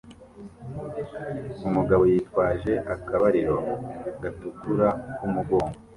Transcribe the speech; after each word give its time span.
Umugabo 1.67 2.03
yitwaje 2.11 2.73
akabariro 2.93 3.57
gatukura 4.21 4.87
ku 5.15 5.25
mugongo 5.33 5.77